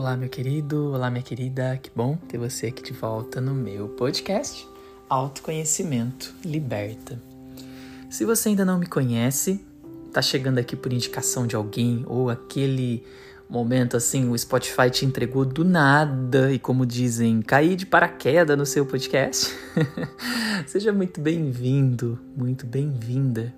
Olá, 0.00 0.16
meu 0.16 0.30
querido, 0.30 0.94
olá, 0.94 1.10
minha 1.10 1.22
querida, 1.22 1.76
que 1.76 1.90
bom 1.94 2.16
ter 2.16 2.38
você 2.38 2.68
aqui 2.68 2.82
de 2.82 2.94
volta 2.94 3.38
no 3.38 3.52
meu 3.52 3.86
podcast 3.86 4.66
Autoconhecimento 5.10 6.34
Liberta. 6.42 7.20
Se 8.08 8.24
você 8.24 8.48
ainda 8.48 8.64
não 8.64 8.78
me 8.78 8.86
conhece, 8.86 9.62
tá 10.10 10.22
chegando 10.22 10.56
aqui 10.56 10.74
por 10.74 10.90
indicação 10.90 11.46
de 11.46 11.54
alguém 11.54 12.02
ou 12.06 12.30
aquele 12.30 13.04
momento 13.46 13.94
assim, 13.94 14.30
o 14.30 14.38
Spotify 14.38 14.88
te 14.90 15.04
entregou 15.04 15.44
do 15.44 15.66
nada 15.66 16.50
e, 16.50 16.58
como 16.58 16.86
dizem, 16.86 17.42
cair 17.42 17.76
de 17.76 17.84
paraquedas 17.84 18.56
no 18.56 18.64
seu 18.64 18.86
podcast, 18.86 19.54
seja 20.66 20.94
muito 20.94 21.20
bem-vindo, 21.20 22.18
muito 22.34 22.64
bem-vinda. 22.66 23.54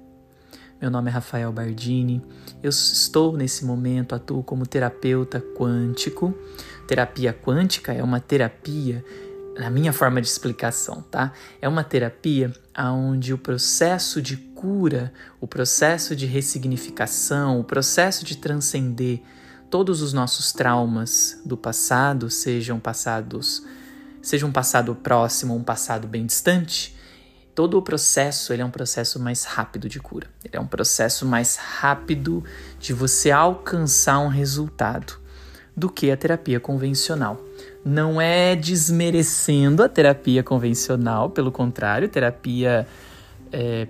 Meu 0.83 0.91
nome 0.91 1.11
é 1.11 1.13
Rafael 1.13 1.53
Bardini. 1.53 2.21
Eu 2.61 2.71
estou 2.71 3.37
nesse 3.37 3.65
momento, 3.65 4.17
atuo 4.17 4.43
como 4.43 4.67
terapeuta 4.67 5.41
quântico. 5.41 6.35
Terapia 6.89 7.33
quântica 7.33 7.93
é 7.93 8.03
uma 8.03 8.19
terapia, 8.19 9.05
na 9.57 9.71
minha 9.71 9.93
forma 9.93 10.21
de 10.21 10.27
explicação, 10.27 11.01
tá? 11.03 11.33
É 11.61 11.69
uma 11.69 11.85
terapia 11.85 12.53
onde 12.77 13.33
o 13.33 13.39
processo 13.39 14.21
de 14.21 14.37
cura, 14.37 15.13
o 15.41 15.47
processo 15.47 16.17
de 16.17 16.27
ressignificação, 16.27 17.61
o 17.61 17.65
processo 17.65 18.25
de 18.25 18.37
transcender 18.37 19.23
todos 19.71 20.03
os 20.03 20.13
nossos 20.13 20.53
traumas 20.53 21.41
do 21.47 21.57
passado, 21.57 22.29
sejam 22.29 22.81
passados, 22.81 23.65
seja 24.21 24.47
um 24.47 24.53
passado 24.53 24.97
próximo 24.97 25.53
ou 25.53 25.61
um 25.61 25.65
passado 25.65 26.09
bem 26.09 26.27
distante, 26.27 26.93
todo 27.55 27.79
o 27.79 27.83
processo 27.83 28.53
ele 28.53 28.63
é 28.63 28.65
um 28.65 28.71
processo 28.71 29.21
mais 29.21 29.45
rápido 29.45 29.89
de 29.89 30.01
cura. 30.01 30.27
Ele 30.45 30.57
é 30.57 30.61
um 30.61 30.67
processo 30.67 31.27
mais 31.27 31.57
rápido 31.57 32.43
de 32.79 32.93
você 32.93 33.31
alcançar 33.31 34.19
um 34.19 34.29
resultado 34.29 35.21
do 35.77 35.89
que 35.91 36.11
a 36.11 36.17
terapia 36.17 36.61
convencional. 36.61 37.41
Não 37.85 38.21
é 38.21 38.55
desmerecendo 38.55 39.83
a 39.83 39.89
terapia 39.89 40.43
convencional, 40.43 41.31
pelo 41.31 41.51
contrário, 41.51 42.09
terapia 42.09 42.87
é, 43.53 43.89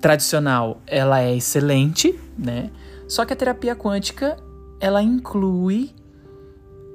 tradicional 0.00 0.80
ela 0.86 1.20
é 1.20 1.34
excelente, 1.34 2.18
né? 2.36 2.70
Só 3.06 3.24
que 3.24 3.32
a 3.32 3.36
terapia 3.36 3.74
quântica 3.74 4.36
ela 4.80 5.02
inclui 5.02 5.94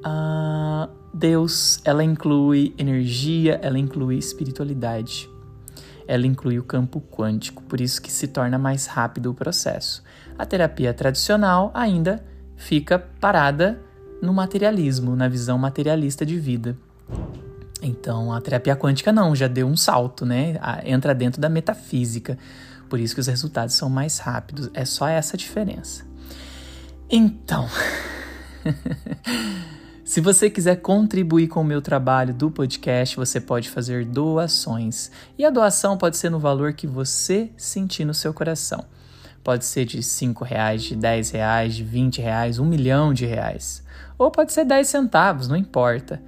a 0.03 0.89
Deus, 1.13 1.79
ela 1.85 2.03
inclui 2.03 2.73
energia, 2.77 3.59
ela 3.61 3.77
inclui 3.77 4.17
espiritualidade. 4.17 5.29
Ela 6.07 6.25
inclui 6.25 6.57
o 6.57 6.63
campo 6.63 6.99
quântico, 6.99 7.61
por 7.63 7.79
isso 7.79 8.01
que 8.01 8.11
se 8.11 8.27
torna 8.27 8.57
mais 8.57 8.87
rápido 8.87 9.29
o 9.29 9.33
processo. 9.33 10.03
A 10.37 10.45
terapia 10.45 10.93
tradicional 10.93 11.71
ainda 11.73 12.25
fica 12.57 12.97
parada 12.97 13.79
no 14.21 14.33
materialismo, 14.33 15.15
na 15.15 15.27
visão 15.27 15.57
materialista 15.57 16.25
de 16.25 16.39
vida. 16.39 16.77
Então, 17.81 18.33
a 18.33 18.41
terapia 18.41 18.75
quântica 18.75 19.11
não, 19.11 19.35
já 19.35 19.47
deu 19.47 19.67
um 19.67 19.75
salto, 19.75 20.25
né? 20.25 20.55
Entra 20.85 21.13
dentro 21.13 21.41
da 21.41 21.49
metafísica. 21.49 22.37
Por 22.89 22.99
isso 22.99 23.13
que 23.13 23.21
os 23.21 23.27
resultados 23.27 23.75
são 23.75 23.89
mais 23.89 24.19
rápidos. 24.19 24.69
É 24.73 24.85
só 24.85 25.07
essa 25.07 25.35
diferença. 25.35 26.05
Então, 27.09 27.67
Se 30.05 30.19
você 30.19 30.49
quiser 30.49 30.81
contribuir 30.81 31.47
com 31.47 31.61
o 31.61 31.63
meu 31.63 31.81
trabalho 31.81 32.33
do 32.33 32.51
podcast, 32.51 33.15
você 33.15 33.39
pode 33.39 33.69
fazer 33.69 34.03
doações. 34.03 35.09
E 35.37 35.45
a 35.45 35.49
doação 35.49 35.97
pode 35.97 36.17
ser 36.17 36.29
no 36.29 36.39
valor 36.39 36.73
que 36.73 36.85
você 36.85 37.49
sentir 37.55 38.03
no 38.03 38.13
seu 38.13 38.33
coração. 38.33 38.83
Pode 39.41 39.63
ser 39.63 39.85
de 39.85 40.03
5 40.03 40.43
reais, 40.43 40.83
de 40.83 40.97
10 40.97 41.31
reais, 41.31 41.73
de 41.73 41.85
20 41.85 42.21
reais, 42.21 42.59
um 42.59 42.65
milhão 42.65 43.13
de 43.13 43.25
reais. 43.25 43.81
Ou 44.17 44.29
pode 44.29 44.51
ser 44.51 44.65
10 44.65 44.85
centavos, 44.85 45.47
não 45.47 45.55
importa. 45.55 46.21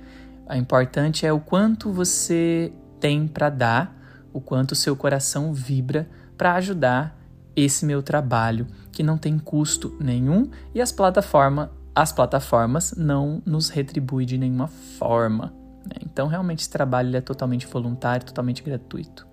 O 0.49 0.53
importante 0.53 1.25
é 1.25 1.33
o 1.33 1.41
quanto 1.41 1.91
você 1.91 2.71
tem 2.97 3.27
para 3.27 3.49
dar, 3.49 3.93
o 4.31 4.39
quanto 4.39 4.71
o 4.71 4.75
seu 4.75 4.95
coração 4.95 5.53
vibra 5.53 6.09
para 6.37 6.53
ajudar 6.55 7.19
esse 7.53 7.85
meu 7.85 8.01
trabalho, 8.01 8.67
que 8.89 9.03
não 9.03 9.17
tem 9.17 9.37
custo 9.37 9.93
nenhum 9.99 10.49
e 10.73 10.81
as 10.81 10.93
plataformas 10.93 11.69
as 11.95 12.11
plataformas 12.11 12.93
não 12.97 13.41
nos 13.45 13.69
retribuem 13.69 14.27
de 14.27 14.37
nenhuma 14.37 14.67
forma. 14.67 15.53
Né? 15.85 15.95
Então, 16.03 16.27
realmente, 16.27 16.59
esse 16.59 16.69
trabalho 16.69 17.15
é 17.15 17.21
totalmente 17.21 17.65
voluntário, 17.65 18.25
totalmente 18.25 18.61
gratuito. 18.61 19.25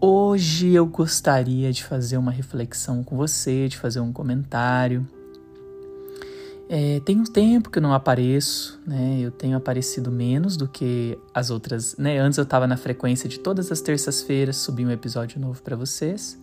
Hoje 0.00 0.72
eu 0.72 0.86
gostaria 0.86 1.72
de 1.72 1.84
fazer 1.84 2.16
uma 2.16 2.30
reflexão 2.30 3.02
com 3.02 3.16
você, 3.16 3.68
de 3.68 3.76
fazer 3.76 4.00
um 4.00 4.12
comentário. 4.12 5.06
É, 6.70 7.00
tem 7.00 7.18
um 7.18 7.24
tempo 7.24 7.68
que 7.68 7.78
eu 7.78 7.82
não 7.82 7.92
apareço, 7.92 8.80
né? 8.86 9.18
Eu 9.20 9.30
tenho 9.30 9.56
aparecido 9.56 10.10
menos 10.10 10.56
do 10.56 10.68
que 10.68 11.18
as 11.34 11.50
outras, 11.50 11.96
né? 11.96 12.18
Antes 12.18 12.38
eu 12.38 12.44
estava 12.44 12.66
na 12.66 12.76
frequência 12.76 13.28
de 13.28 13.40
todas 13.40 13.72
as 13.72 13.80
terças-feiras 13.80 14.56
subir 14.56 14.86
um 14.86 14.90
episódio 14.90 15.40
novo 15.40 15.62
para 15.62 15.74
vocês. 15.74 16.38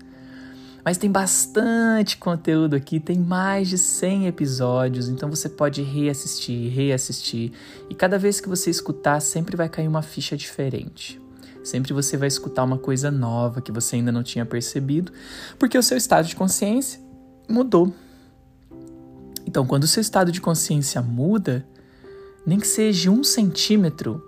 Mas 0.85 0.99
tem 0.99 1.09
bastante 1.09 2.15
conteúdo 2.15 2.75
aqui, 2.75 2.99
tem 2.99 3.17
mais 3.17 3.67
de 3.67 3.75
100 3.75 4.27
episódios, 4.27 5.09
então 5.09 5.27
você 5.27 5.49
pode 5.49 5.81
reassistir, 5.81 6.71
reassistir. 6.71 7.51
E 7.89 7.95
cada 7.95 8.19
vez 8.19 8.39
que 8.39 8.47
você 8.47 8.69
escutar, 8.69 9.19
sempre 9.19 9.57
vai 9.57 9.67
cair 9.67 9.87
uma 9.87 10.03
ficha 10.03 10.37
diferente. 10.37 11.19
Sempre 11.63 11.91
você 11.91 12.15
vai 12.15 12.27
escutar 12.27 12.63
uma 12.63 12.77
coisa 12.77 13.09
nova 13.09 13.61
que 13.61 13.71
você 13.71 13.95
ainda 13.95 14.11
não 14.11 14.21
tinha 14.21 14.45
percebido, 14.45 15.11
porque 15.57 15.75
o 15.75 15.81
seu 15.81 15.97
estado 15.97 16.27
de 16.27 16.35
consciência 16.35 17.01
mudou. 17.49 17.91
Então, 19.47 19.65
quando 19.65 19.85
o 19.85 19.87
seu 19.87 20.01
estado 20.01 20.31
de 20.31 20.39
consciência 20.39 21.01
muda, 21.01 21.65
nem 22.45 22.59
que 22.59 22.67
seja 22.67 23.09
um 23.09 23.23
centímetro, 23.23 24.23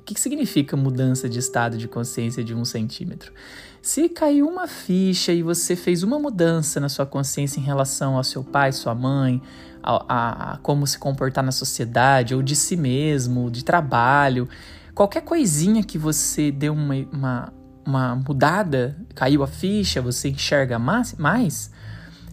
o 0.00 0.02
que, 0.02 0.14
que 0.14 0.20
significa 0.20 0.76
mudança 0.76 1.28
de 1.28 1.38
estado 1.38 1.78
de 1.78 1.86
consciência 1.86 2.42
de 2.42 2.56
um 2.56 2.64
centímetro? 2.64 3.32
Se 3.80 4.08
caiu 4.08 4.48
uma 4.48 4.66
ficha 4.66 5.32
e 5.32 5.42
você 5.42 5.76
fez 5.76 6.02
uma 6.02 6.18
mudança 6.18 6.80
na 6.80 6.88
sua 6.88 7.06
consciência 7.06 7.60
em 7.60 7.62
relação 7.62 8.16
ao 8.16 8.24
seu 8.24 8.42
pai, 8.42 8.72
sua 8.72 8.94
mãe, 8.94 9.40
a, 9.82 10.04
a, 10.08 10.52
a 10.52 10.56
como 10.58 10.86
se 10.86 10.98
comportar 10.98 11.44
na 11.44 11.52
sociedade, 11.52 12.34
ou 12.34 12.42
de 12.42 12.56
si 12.56 12.76
mesmo, 12.76 13.50
de 13.50 13.64
trabalho, 13.64 14.48
qualquer 14.94 15.22
coisinha 15.22 15.82
que 15.82 15.96
você 15.96 16.50
deu 16.50 16.72
uma, 16.72 16.94
uma, 17.12 17.52
uma 17.86 18.16
mudada, 18.16 18.96
caiu 19.14 19.42
a 19.42 19.46
ficha, 19.46 20.02
você 20.02 20.28
enxerga 20.28 20.78
mais, 20.78 21.14
mais, 21.14 21.70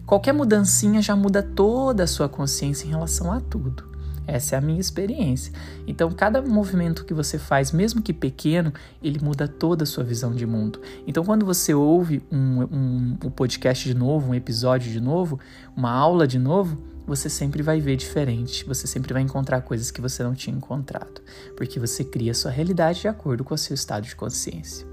qualquer 0.04 0.32
mudancinha 0.32 1.00
já 1.00 1.14
muda 1.14 1.42
toda 1.42 2.02
a 2.02 2.06
sua 2.06 2.28
consciência 2.28 2.86
em 2.86 2.90
relação 2.90 3.32
a 3.32 3.40
tudo. 3.40 3.95
Essa 4.26 4.56
é 4.56 4.58
a 4.58 4.60
minha 4.60 4.80
experiência. 4.80 5.52
Então, 5.86 6.10
cada 6.10 6.42
movimento 6.42 7.04
que 7.04 7.14
você 7.14 7.38
faz, 7.38 7.70
mesmo 7.70 8.02
que 8.02 8.12
pequeno, 8.12 8.72
ele 9.02 9.20
muda 9.22 9.46
toda 9.46 9.84
a 9.84 9.86
sua 9.86 10.02
visão 10.02 10.34
de 10.34 10.44
mundo. 10.44 10.80
Então, 11.06 11.24
quando 11.24 11.46
você 11.46 11.72
ouve 11.72 12.22
um, 12.30 12.62
um, 12.62 13.18
um 13.24 13.30
podcast 13.30 13.84
de 13.88 13.94
novo, 13.94 14.30
um 14.30 14.34
episódio 14.34 14.90
de 14.90 15.00
novo, 15.00 15.38
uma 15.76 15.92
aula 15.92 16.26
de 16.26 16.38
novo, 16.38 16.76
você 17.06 17.30
sempre 17.30 17.62
vai 17.62 17.80
ver 17.80 17.96
diferente, 17.96 18.64
você 18.64 18.86
sempre 18.86 19.12
vai 19.12 19.22
encontrar 19.22 19.60
coisas 19.60 19.92
que 19.92 20.00
você 20.00 20.24
não 20.24 20.34
tinha 20.34 20.56
encontrado, 20.56 21.22
porque 21.56 21.78
você 21.78 22.02
cria 22.02 22.34
sua 22.34 22.50
realidade 22.50 23.02
de 23.02 23.08
acordo 23.08 23.44
com 23.44 23.54
o 23.54 23.58
seu 23.58 23.74
estado 23.74 24.04
de 24.04 24.16
consciência. 24.16 24.84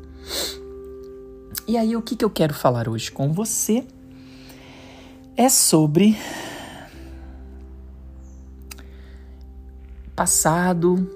E 1.67 1.75
aí, 1.75 1.95
o 1.95 2.01
que, 2.01 2.15
que 2.15 2.23
eu 2.23 2.29
quero 2.29 2.53
falar 2.53 2.87
hoje 2.87 3.11
com 3.11 3.33
você 3.33 3.85
é 5.35 5.49
sobre 5.49 6.15
passado, 10.15 11.09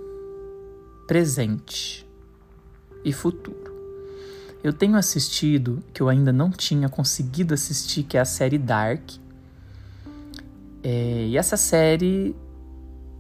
presente 1.06 2.06
e 3.06 3.14
futuro. 3.14 3.76
Eu 4.64 4.74
tenho 4.74 4.98
assistido, 4.98 5.84
que 5.94 6.02
eu 6.02 6.10
ainda 6.10 6.34
não 6.34 6.50
tinha 6.50 6.90
conseguido 6.90 7.54
assistir, 7.54 8.04
que 8.04 8.18
é 8.18 8.20
a 8.20 8.26
série 8.26 8.58
Dark. 8.58 9.12
É, 10.84 11.28
e 11.28 11.38
essa 11.38 11.56
série 11.56 12.36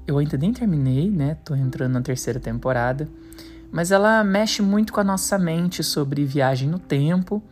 eu 0.07 0.17
ainda 0.17 0.37
nem 0.37 0.51
terminei, 0.51 1.11
né? 1.11 1.35
Tô 1.45 1.53
entrando 1.55 1.93
na 1.93 2.01
terceira 2.01 2.39
temporada. 2.39 3.07
Mas 3.71 3.91
ela 3.91 4.23
mexe 4.23 4.61
muito 4.61 4.91
com 4.91 4.99
a 4.99 5.03
nossa 5.03 5.37
mente 5.37 5.83
sobre 5.83 6.25
viagem 6.25 6.67
no 6.67 6.79
tempo 6.79 7.43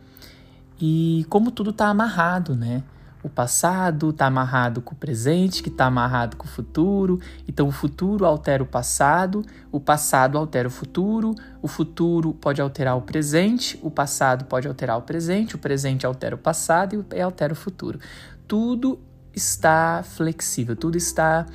e 0.80 1.24
como 1.28 1.50
tudo 1.50 1.72
tá 1.72 1.88
amarrado, 1.88 2.56
né? 2.56 2.82
O 3.26 3.28
passado 3.28 4.10
está 4.10 4.26
amarrado 4.26 4.80
com 4.80 4.94
o 4.94 4.96
presente, 4.96 5.60
que 5.60 5.68
está 5.68 5.86
amarrado 5.86 6.36
com 6.36 6.46
o 6.46 6.48
futuro. 6.48 7.20
Então, 7.48 7.66
o 7.66 7.72
futuro 7.72 8.24
altera 8.24 8.62
o 8.62 8.66
passado, 8.66 9.44
o 9.72 9.80
passado 9.80 10.38
altera 10.38 10.68
o 10.68 10.70
futuro, 10.70 11.34
o 11.60 11.66
futuro 11.66 12.32
pode 12.32 12.60
alterar 12.60 12.96
o 12.96 13.02
presente, 13.02 13.80
o 13.82 13.90
passado 13.90 14.44
pode 14.44 14.68
alterar 14.68 14.96
o 14.96 15.02
presente, 15.02 15.56
o 15.56 15.58
presente 15.58 16.06
altera 16.06 16.36
o 16.36 16.38
passado 16.38 17.04
e 17.12 17.20
altera 17.20 17.52
o 17.52 17.56
futuro. 17.56 17.98
Tudo 18.46 19.00
está 19.34 20.04
flexível, 20.04 20.76
tudo 20.76 20.96
está 20.96 21.46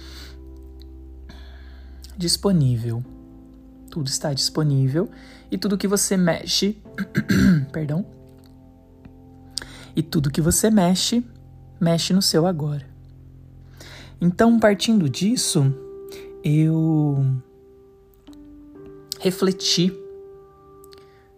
disponível. 2.17 3.01
Tudo 3.89 4.07
está 4.07 4.33
disponível 4.33 5.09
e 5.49 5.57
tudo 5.57 5.77
que 5.77 5.87
você 5.87 6.15
mexe, 6.17 6.81
perdão, 7.73 8.05
e 9.93 10.01
tudo 10.01 10.31
que 10.31 10.39
você 10.39 10.69
mexe 10.69 11.25
mexe 11.81 12.13
no 12.13 12.21
seu 12.21 12.45
agora. 12.45 12.85
Então, 14.21 14.59
partindo 14.59 15.09
disso, 15.09 15.73
eu 16.43 17.25
refleti 19.19 19.91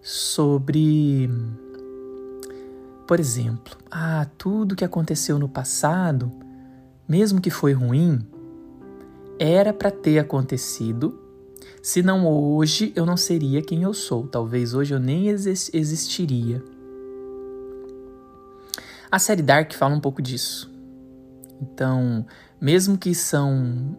sobre, 0.02 1.30
por 3.08 3.22
exemplo, 3.22 3.78
ah, 3.90 4.28
tudo 4.38 4.76
que 4.76 4.84
aconteceu 4.84 5.40
no 5.40 5.48
passado, 5.48 6.30
mesmo 7.08 7.40
que 7.40 7.50
foi 7.50 7.72
ruim, 7.72 8.20
era 9.40 9.72
para 9.72 9.92
ter 9.92 10.20
acontecido. 10.20 11.18
Se 11.82 12.04
não 12.04 12.28
hoje, 12.28 12.92
eu 12.98 13.06
não 13.06 13.16
seria 13.16 13.62
quem 13.62 13.84
eu 13.84 13.94
sou. 13.94 14.28
Talvez 14.28 14.74
hoje 14.74 14.94
eu 14.94 15.00
nem 15.00 15.28
existiria. 15.30 16.62
A 19.14 19.20
série 19.20 19.44
Dark 19.44 19.72
fala 19.74 19.94
um 19.94 20.00
pouco 20.00 20.24
disso. 20.24 20.74
Então, 21.62 22.26
mesmo 22.60 22.98
que 22.98 23.14
são 23.14 23.96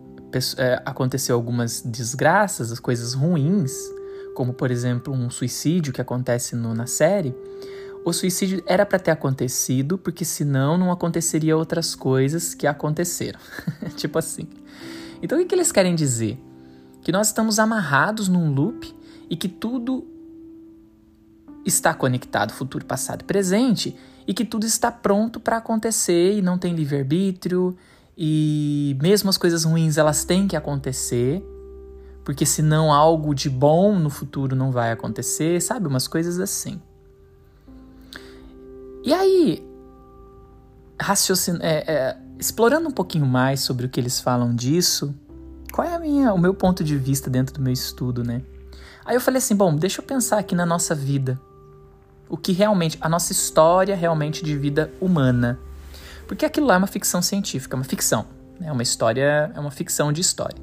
é, 0.58 0.82
aconteceu 0.84 1.36
algumas 1.36 1.80
desgraças, 1.82 2.72
as 2.72 2.80
coisas 2.80 3.14
ruins, 3.14 3.72
como 4.34 4.52
por 4.52 4.72
exemplo 4.72 5.14
um 5.14 5.30
suicídio 5.30 5.92
que 5.92 6.00
acontece 6.00 6.56
no, 6.56 6.74
na 6.74 6.88
série, 6.88 7.32
o 8.04 8.12
suicídio 8.12 8.60
era 8.66 8.84
para 8.84 8.98
ter 8.98 9.12
acontecido, 9.12 9.96
porque 9.96 10.24
senão 10.24 10.76
não 10.76 10.90
aconteceria 10.90 11.56
outras 11.56 11.94
coisas 11.94 12.52
que 12.52 12.66
aconteceram. 12.66 13.38
tipo 13.94 14.18
assim. 14.18 14.48
Então 15.22 15.38
o 15.38 15.42
que, 15.42 15.46
que 15.46 15.54
eles 15.54 15.70
querem 15.70 15.94
dizer? 15.94 16.42
Que 17.02 17.12
nós 17.12 17.28
estamos 17.28 17.60
amarrados 17.60 18.26
num 18.26 18.52
loop 18.52 18.92
e 19.30 19.36
que 19.36 19.46
tudo 19.46 20.04
está 21.64 21.94
conectado, 21.94 22.52
futuro, 22.52 22.84
passado 22.84 23.20
e 23.20 23.24
presente, 23.24 23.96
e 24.26 24.32
que 24.34 24.44
tudo 24.44 24.66
está 24.66 24.90
pronto 24.90 25.38
para 25.38 25.58
acontecer 25.58 26.38
e 26.38 26.42
não 26.42 26.58
tem 26.58 26.74
livre-arbítrio, 26.74 27.76
e 28.16 28.96
mesmo 29.00 29.28
as 29.28 29.36
coisas 29.36 29.64
ruins 29.64 29.96
elas 29.96 30.24
têm 30.24 30.46
que 30.46 30.56
acontecer, 30.56 31.44
porque 32.24 32.46
senão 32.46 32.92
algo 32.92 33.34
de 33.34 33.50
bom 33.50 33.98
no 33.98 34.08
futuro 34.08 34.56
não 34.56 34.70
vai 34.70 34.92
acontecer, 34.92 35.60
sabe? 35.60 35.86
Umas 35.86 36.08
coisas 36.08 36.40
assim. 36.40 36.80
E 39.04 39.12
aí, 39.12 39.66
raciocin... 41.00 41.58
É, 41.60 41.84
é, 41.86 42.16
explorando 42.38 42.88
um 42.88 42.92
pouquinho 42.92 43.26
mais 43.26 43.60
sobre 43.60 43.86
o 43.86 43.88
que 43.88 44.00
eles 44.00 44.20
falam 44.20 44.54
disso, 44.54 45.14
qual 45.72 45.86
é 45.86 45.98
minha, 45.98 46.32
o 46.32 46.38
meu 46.38 46.54
ponto 46.54 46.82
de 46.84 46.96
vista 46.96 47.30
dentro 47.30 47.54
do 47.54 47.60
meu 47.60 47.72
estudo, 47.72 48.22
né? 48.22 48.42
Aí 49.04 49.14
eu 49.16 49.20
falei 49.20 49.38
assim, 49.38 49.54
bom, 49.54 49.74
deixa 49.74 50.00
eu 50.00 50.04
pensar 50.04 50.38
aqui 50.38 50.54
na 50.54 50.64
nossa 50.64 50.94
vida. 50.94 51.40
O 52.28 52.36
que 52.36 52.52
realmente, 52.52 52.98
a 53.00 53.08
nossa 53.08 53.32
história 53.32 53.94
realmente 53.94 54.44
de 54.44 54.56
vida 54.56 54.92
humana. 55.00 55.58
Porque 56.26 56.44
aquilo 56.44 56.66
lá 56.66 56.74
é 56.74 56.78
uma 56.78 56.86
ficção 56.86 57.20
científica, 57.20 57.76
uma 57.76 57.84
ficção. 57.84 58.26
É 58.60 58.72
uma 58.72 58.82
história, 58.82 59.52
é 59.54 59.60
uma 59.60 59.70
ficção 59.70 60.12
de 60.12 60.20
história. 60.20 60.60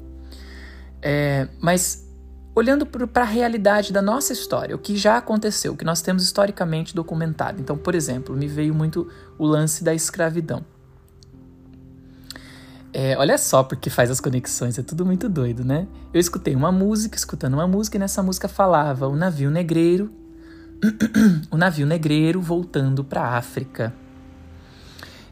É, 1.00 1.48
mas 1.60 2.08
olhando 2.54 2.84
para 2.86 3.22
a 3.22 3.26
realidade 3.26 3.92
da 3.92 4.02
nossa 4.02 4.32
história, 4.32 4.74
o 4.76 4.78
que 4.78 4.96
já 4.96 5.16
aconteceu, 5.16 5.72
o 5.72 5.76
que 5.76 5.84
nós 5.84 6.02
temos 6.02 6.22
historicamente 6.22 6.94
documentado. 6.94 7.60
Então, 7.60 7.76
por 7.76 7.94
exemplo, 7.94 8.36
me 8.36 8.46
veio 8.46 8.74
muito 8.74 9.08
o 9.38 9.46
lance 9.46 9.82
da 9.82 9.94
escravidão. 9.94 10.64
É, 12.94 13.16
olha 13.16 13.38
só 13.38 13.62
porque 13.62 13.88
faz 13.88 14.10
as 14.10 14.20
conexões, 14.20 14.78
é 14.78 14.82
tudo 14.82 15.06
muito 15.06 15.26
doido, 15.26 15.64
né? 15.64 15.88
Eu 16.12 16.20
escutei 16.20 16.54
uma 16.54 16.70
música, 16.70 17.16
escutando 17.16 17.54
uma 17.54 17.66
música, 17.66 17.96
e 17.96 18.00
nessa 18.00 18.22
música 18.22 18.48
falava 18.48 19.08
o 19.08 19.16
navio 19.16 19.50
negreiro, 19.50 20.12
o 21.50 21.56
navio 21.56 21.86
negreiro 21.86 22.40
voltando 22.40 23.04
para 23.04 23.22
a 23.22 23.36
África. 23.36 23.94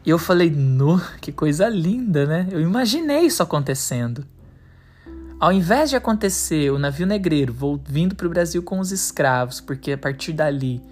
E 0.04 0.10
eu 0.10 0.18
falei, 0.18 0.50
no, 0.50 1.00
que 1.20 1.30
coisa 1.30 1.68
linda, 1.68 2.24
né? 2.24 2.48
Eu 2.50 2.60
imaginei 2.60 3.26
isso 3.26 3.42
acontecendo. 3.42 4.24
Ao 5.38 5.52
invés 5.52 5.90
de 5.90 5.96
acontecer 5.96 6.70
o 6.70 6.78
navio 6.78 7.06
negreiro 7.06 7.54
vindo 7.84 8.14
para 8.14 8.26
o 8.26 8.30
Brasil 8.30 8.62
com 8.62 8.78
os 8.78 8.92
escravos, 8.92 9.60
porque 9.60 9.92
a 9.92 9.98
partir 9.98 10.32
dali 10.32 10.82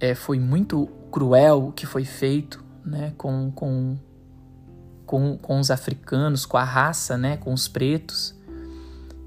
é, 0.00 0.14
foi 0.14 0.38
muito 0.38 0.86
cruel 1.10 1.68
o 1.68 1.72
que 1.72 1.86
foi 1.86 2.04
feito 2.04 2.64
né, 2.84 3.12
com, 3.16 3.50
com, 3.50 3.96
com, 5.04 5.36
com 5.36 5.60
os 5.60 5.70
africanos, 5.70 6.46
com 6.46 6.56
a 6.56 6.64
raça, 6.64 7.18
né, 7.18 7.36
com 7.36 7.52
os 7.52 7.68
pretos, 7.68 8.34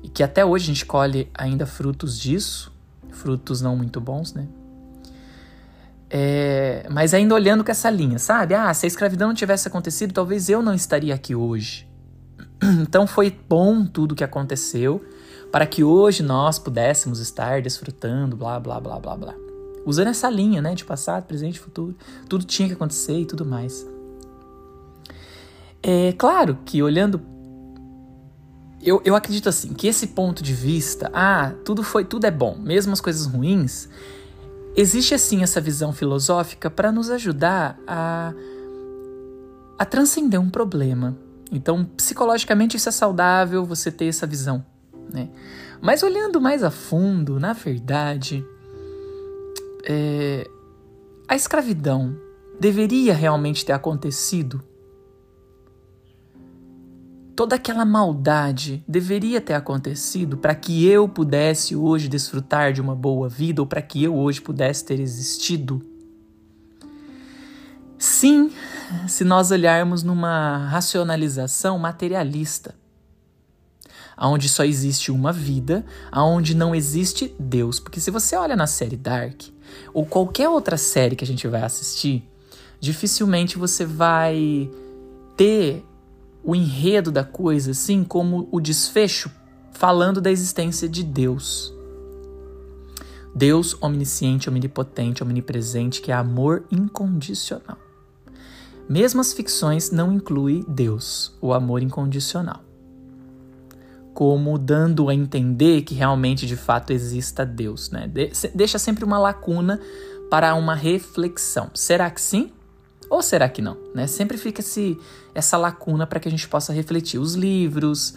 e 0.03 0.09
que 0.09 0.23
até 0.23 0.43
hoje 0.43 0.65
a 0.65 0.73
gente 0.73 0.85
colhe 0.85 1.29
ainda 1.33 1.65
frutos 1.65 2.17
disso, 2.17 2.70
frutos 3.11 3.61
não 3.61 3.75
muito 3.75 3.99
bons, 4.01 4.33
né? 4.33 4.47
É, 6.09 6.85
mas 6.89 7.13
ainda 7.13 7.33
olhando 7.33 7.63
com 7.63 7.71
essa 7.71 7.89
linha, 7.89 8.19
sabe? 8.19 8.53
Ah, 8.53 8.73
se 8.73 8.85
a 8.85 8.87
escravidão 8.87 9.29
não 9.29 9.35
tivesse 9.35 9.67
acontecido, 9.67 10.13
talvez 10.13 10.49
eu 10.49 10.61
não 10.61 10.73
estaria 10.73 11.13
aqui 11.13 11.35
hoje. 11.35 11.87
Então 12.81 13.07
foi 13.07 13.35
bom 13.49 13.85
tudo 13.85 14.13
que 14.13 14.23
aconteceu 14.23 15.03
para 15.51 15.65
que 15.65 15.83
hoje 15.83 16.21
nós 16.21 16.59
pudéssemos 16.59 17.19
estar 17.19 17.61
desfrutando, 17.61 18.35
blá, 18.35 18.59
blá, 18.59 18.79
blá, 18.79 18.99
blá, 18.99 19.17
blá. 19.17 19.35
Usando 19.85 20.07
essa 20.07 20.29
linha, 20.29 20.61
né, 20.61 20.75
de 20.75 20.85
passado, 20.85 21.25
presente 21.25 21.59
futuro. 21.59 21.95
Tudo 22.29 22.45
tinha 22.45 22.67
que 22.67 22.75
acontecer 22.75 23.19
e 23.19 23.25
tudo 23.25 23.45
mais. 23.45 23.85
É 25.81 26.13
claro 26.13 26.59
que 26.63 26.83
olhando 26.83 27.19
eu, 28.83 29.01
eu 29.05 29.15
acredito 29.15 29.49
assim, 29.49 29.73
que 29.73 29.87
esse 29.87 30.07
ponto 30.07 30.41
de 30.43 30.53
vista, 30.53 31.09
ah, 31.13 31.53
tudo 31.63 31.83
foi, 31.83 32.03
tudo 32.05 32.25
é 32.25 32.31
bom, 32.31 32.57
mesmo 32.59 32.93
as 32.93 33.01
coisas 33.01 33.25
ruins, 33.25 33.87
Existe 34.75 35.13
assim 35.13 35.43
essa 35.43 35.59
visão 35.59 35.91
filosófica 35.91 36.69
para 36.69 36.91
nos 36.91 37.09
ajudar 37.09 37.77
a, 37.85 38.33
a 39.77 39.85
transcender 39.85 40.39
um 40.39 40.49
problema. 40.49 41.17
Então, 41.51 41.83
psicologicamente, 41.83 42.77
isso 42.77 42.87
é 42.87 42.91
saudável 42.91 43.65
você 43.65 43.91
ter 43.91 44.05
essa 44.05 44.25
visão. 44.25 44.65
Né? 45.11 45.29
Mas 45.81 46.03
olhando 46.03 46.39
mais 46.39 46.63
a 46.63 46.71
fundo, 46.71 47.37
na 47.37 47.51
verdade, 47.51 48.45
é, 49.83 50.49
a 51.27 51.35
escravidão 51.35 52.15
deveria 52.57 53.13
realmente 53.13 53.65
ter 53.65 53.73
acontecido 53.73 54.63
toda 57.41 57.55
aquela 57.55 57.83
maldade 57.83 58.83
deveria 58.87 59.41
ter 59.41 59.55
acontecido 59.55 60.37
para 60.37 60.53
que 60.53 60.85
eu 60.85 61.09
pudesse 61.09 61.75
hoje 61.75 62.07
desfrutar 62.07 62.71
de 62.71 62.79
uma 62.79 62.95
boa 62.95 63.27
vida 63.27 63.63
ou 63.63 63.65
para 63.65 63.81
que 63.81 64.03
eu 64.03 64.15
hoje 64.15 64.39
pudesse 64.39 64.85
ter 64.85 64.99
existido? 64.99 65.81
Sim, 67.97 68.51
se 69.07 69.23
nós 69.23 69.49
olharmos 69.49 70.03
numa 70.03 70.67
racionalização 70.67 71.79
materialista, 71.79 72.75
aonde 74.15 74.47
só 74.47 74.63
existe 74.63 75.11
uma 75.11 75.33
vida, 75.33 75.83
aonde 76.11 76.55
não 76.55 76.75
existe 76.75 77.35
Deus, 77.39 77.79
porque 77.79 77.99
se 77.99 78.11
você 78.11 78.35
olha 78.35 78.55
na 78.55 78.67
série 78.67 78.95
Dark 78.95 79.45
ou 79.95 80.05
qualquer 80.05 80.47
outra 80.47 80.77
série 80.77 81.15
que 81.15 81.23
a 81.23 81.27
gente 81.27 81.47
vai 81.47 81.63
assistir, 81.63 82.23
dificilmente 82.79 83.57
você 83.57 83.83
vai 83.83 84.69
ter 85.35 85.83
o 86.43 86.55
enredo 86.55 87.11
da 87.11 87.23
coisa, 87.23 87.71
assim 87.71 88.03
como 88.03 88.47
o 88.51 88.59
desfecho, 88.59 89.31
falando 89.71 90.19
da 90.19 90.31
existência 90.31 90.87
de 90.87 91.03
Deus. 91.03 91.73
Deus 93.33 93.75
omnisciente, 93.81 94.49
omnipotente, 94.49 95.23
omnipresente, 95.23 96.01
que 96.01 96.11
é 96.11 96.15
amor 96.15 96.65
incondicional. 96.71 97.77
Mesmo 98.89 99.21
as 99.21 99.31
ficções 99.31 99.89
não 99.89 100.11
incluem 100.11 100.65
Deus, 100.67 101.37
o 101.39 101.53
amor 101.53 101.81
incondicional. 101.81 102.61
Como 104.13 104.57
dando 104.57 105.07
a 105.07 105.15
entender 105.15 105.83
que 105.83 105.95
realmente 105.95 106.45
de 106.45 106.57
fato 106.57 106.91
exista 106.91 107.45
Deus, 107.45 107.89
né? 107.89 108.07
De 108.07 108.29
deixa 108.53 108.77
sempre 108.77 109.05
uma 109.05 109.17
lacuna 109.17 109.79
para 110.29 110.53
uma 110.55 110.75
reflexão. 110.75 111.71
Será 111.73 112.09
que 112.09 112.19
sim? 112.19 112.51
Ou 113.11 113.21
será 113.21 113.49
que 113.49 113.61
não? 113.61 113.75
Né? 113.93 114.07
Sempre 114.07 114.37
fica 114.37 114.61
esse, 114.61 114.97
essa 115.35 115.57
lacuna 115.57 116.07
para 116.07 116.17
que 116.17 116.29
a 116.29 116.31
gente 116.31 116.47
possa 116.47 116.71
refletir. 116.71 117.19
Os 117.19 117.35
livros, 117.35 118.15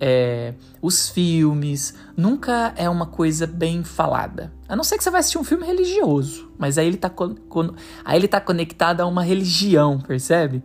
é, 0.00 0.54
os 0.80 1.08
filmes, 1.08 1.92
nunca 2.16 2.72
é 2.76 2.88
uma 2.88 3.04
coisa 3.04 3.48
bem 3.48 3.82
falada. 3.82 4.52
A 4.68 4.76
não 4.76 4.84
ser 4.84 4.96
que 4.96 5.02
você 5.02 5.10
vai 5.10 5.18
assistir 5.18 5.38
um 5.38 5.44
filme 5.44 5.66
religioso, 5.66 6.52
mas 6.56 6.78
aí 6.78 6.86
ele 6.86 6.94
está 6.94 7.10
aí 8.04 8.16
ele 8.16 8.28
tá 8.28 8.40
conectado 8.40 9.00
a 9.00 9.06
uma 9.06 9.24
religião, 9.24 9.98
percebe? 9.98 10.62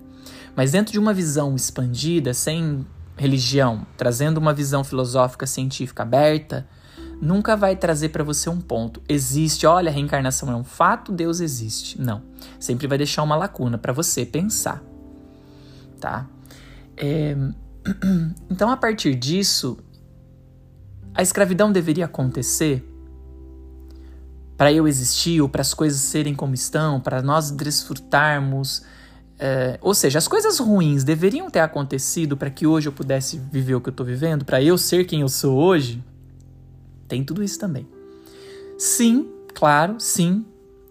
Mas 0.56 0.74
dentro 0.74 0.92
de 0.92 1.00
uma 1.00 1.12
visão 1.12 1.56
expandida, 1.56 2.32
sem 2.32 2.86
religião, 3.18 3.88
trazendo 3.98 4.38
uma 4.38 4.54
visão 4.54 4.84
filosófica 4.84 5.48
científica 5.48 6.04
aberta, 6.04 6.68
nunca 7.24 7.56
vai 7.56 7.76
trazer 7.76 8.10
para 8.10 8.24
você 8.24 8.50
um 8.50 8.60
ponto. 8.60 9.02
Existe, 9.08 9.66
olha, 9.66 9.90
a 9.90 9.94
reencarnação 9.94 10.52
é 10.52 10.56
um 10.56 10.64
fato, 10.64 11.12
Deus 11.12 11.40
existe. 11.40 12.00
Não. 12.00 12.22
Sempre 12.60 12.86
vai 12.86 12.98
deixar 12.98 13.24
uma 13.24 13.36
lacuna 13.36 13.78
para 13.78 13.94
você 13.94 14.26
pensar. 14.26 14.84
Tá? 16.00 16.28
É... 16.98 17.36
Então, 18.50 18.70
a 18.70 18.78
partir 18.78 19.16
disso, 19.16 19.78
a 21.14 21.22
escravidão 21.22 21.72
deveria 21.72 22.06
acontecer 22.06 22.88
para 24.56 24.72
eu 24.72 24.88
existir 24.88 25.42
ou 25.42 25.50
para 25.50 25.62
as 25.62 25.74
coisas 25.74 26.00
serem 26.00 26.36
como 26.36 26.54
estão, 26.54 27.02
para 27.02 27.22
nós 27.22 27.52
desfrutarmos 27.52 28.84
É, 29.40 29.80
ou 29.82 29.94
seja, 29.96 30.20
as 30.20 30.28
coisas 30.28 30.60
ruins 30.60 31.04
deveriam 31.04 31.50
ter 31.50 31.60
acontecido 31.60 32.38
para 32.38 32.50
que 32.52 32.68
hoje 32.68 32.88
eu 32.88 32.94
pudesse 32.94 33.42
viver 33.52 33.76
o 33.76 33.82
que 33.82 33.90
eu 33.90 33.92
estou 33.92 34.06
vivendo, 34.06 34.46
para 34.46 34.62
eu 34.62 34.78
ser 34.78 35.06
quem 35.06 35.22
eu 35.22 35.28
sou 35.28 35.58
hoje. 35.58 36.02
Tem 37.14 37.24
tudo 37.24 37.44
isso 37.44 37.60
também. 37.60 37.88
Sim, 38.76 39.30
claro, 39.54 40.00
sim, 40.00 40.44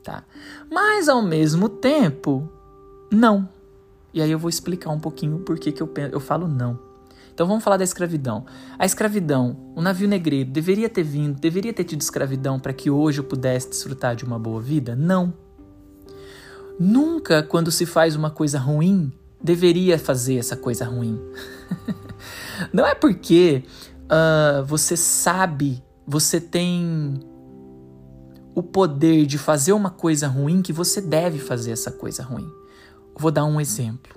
tá. 0.04 0.22
Mas 0.70 1.08
ao 1.08 1.20
mesmo 1.20 1.68
tempo, 1.68 2.48
não. 3.10 3.48
E 4.14 4.22
aí 4.22 4.30
eu 4.30 4.38
vou 4.38 4.48
explicar 4.48 4.90
um 4.90 5.00
pouquinho 5.00 5.40
por 5.40 5.58
que, 5.58 5.72
que 5.72 5.82
eu, 5.82 5.92
eu 6.12 6.20
falo 6.20 6.46
não. 6.46 6.78
Então 7.34 7.44
vamos 7.44 7.64
falar 7.64 7.76
da 7.76 7.82
escravidão. 7.82 8.46
A 8.78 8.86
escravidão, 8.86 9.56
o 9.74 9.82
navio 9.82 10.06
negreiro, 10.06 10.48
deveria 10.48 10.88
ter 10.88 11.02
vindo, 11.02 11.40
deveria 11.40 11.72
ter 11.72 11.82
tido 11.82 12.02
escravidão 12.02 12.60
para 12.60 12.72
que 12.72 12.88
hoje 12.88 13.18
eu 13.18 13.24
pudesse 13.24 13.70
desfrutar 13.70 14.14
de 14.14 14.24
uma 14.24 14.38
boa 14.38 14.60
vida? 14.60 14.94
Não. 14.94 15.34
Nunca, 16.78 17.42
quando 17.42 17.72
se 17.72 17.84
faz 17.84 18.14
uma 18.14 18.30
coisa 18.30 18.60
ruim, 18.60 19.12
deveria 19.42 19.98
fazer 19.98 20.36
essa 20.36 20.54
coisa 20.54 20.84
ruim. 20.84 21.20
Não 22.72 22.86
é 22.86 22.94
porque 22.94 23.64
uh, 24.04 24.64
você 24.64 24.96
sabe, 24.96 25.82
você 26.06 26.40
tem 26.40 27.20
o 28.54 28.62
poder 28.62 29.26
de 29.26 29.38
fazer 29.38 29.72
uma 29.72 29.90
coisa 29.90 30.28
ruim 30.28 30.62
que 30.62 30.72
você 30.72 31.00
deve 31.00 31.38
fazer 31.38 31.72
essa 31.72 31.90
coisa 31.90 32.22
ruim. 32.22 32.48
Vou 33.16 33.30
dar 33.30 33.44
um 33.44 33.60
exemplo. 33.60 34.12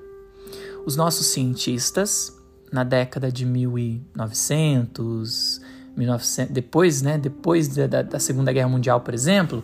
Os 0.86 0.96
nossos 0.96 1.28
cientistas, 1.28 2.34
na 2.72 2.84
década 2.84 3.32
de 3.32 3.46
1900, 3.46 5.62
1900 5.96 6.54
depois, 6.54 7.02
né, 7.02 7.18
depois 7.18 7.70
da, 7.70 8.02
da 8.02 8.20
Segunda 8.20 8.52
Guerra 8.52 8.68
Mundial, 8.68 9.00
por 9.02 9.14
exemplo, 9.14 9.64